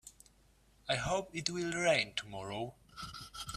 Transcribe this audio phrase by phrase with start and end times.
[0.89, 2.73] I hope it will rain tomorrow.